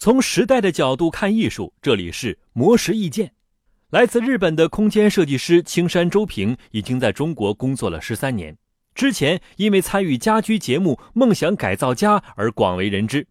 [0.00, 3.32] 从时代的角度看艺术，这里是魔石意见。
[3.90, 8.56] 来自日本的空间设计师青山周平已经在中国工作了十三年。
[8.94, 13.26] 之前因为参与家居节目《梦想改造家》而广为人知。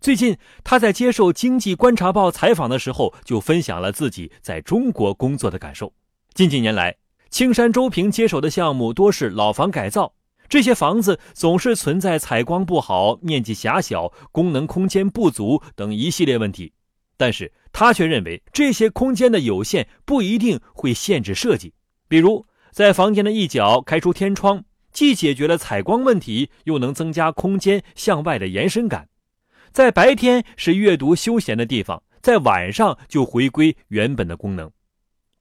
[0.00, 5.92] 最近他在接受《经济观察报》采访的时候，就分享了自己在中国工作的感受。
[6.32, 6.96] 近几年来，
[7.28, 10.14] 青山周平接手的项目多是老房改造。
[10.48, 16.72] 这些房子总是存在采光不好、面积狭小、功能空间不足等一系列问题，
[17.16, 21.74] 但是他却认为这些空间的有限不一定会限制设计。
[22.08, 29.08] 比如，在房间的一角开出天窗，既解决了采光问题，又能增加空间向外的延伸感。
[29.72, 34.70] 在白天是阅读休闲的地方，在晚上就回归原本的功能。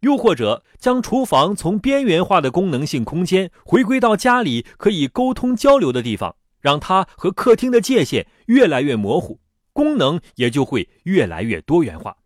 [0.05, 9.39] 又或者将厨房从边缘化的功能性空间回归到家里可以沟通交流的地方，让它和客厅的界限越来越模糊，
[9.73, 12.17] 功能也就会越来越多元化。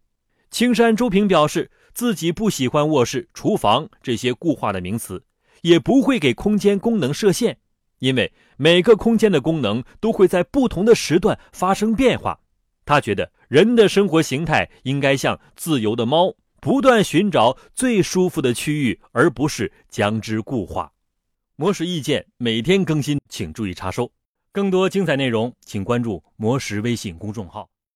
[0.52, 5.24] 青山周平表示，自己不喜欢卧室、厨房这些固化的名词，
[5.62, 7.60] 也不会给空间功能设限，
[8.00, 12.42] 因为每个空间的功能都会在不同的时段发生变化。
[12.86, 16.36] 他觉得人的生活形态应该像自由的猫。
[16.62, 20.92] 不断寻找最舒服的区域，而不是将之固化。
[21.56, 24.12] 魔石意见每天更新，请注意查收。
[24.52, 27.70] 更多精彩内容，请关注魔石微信公众号。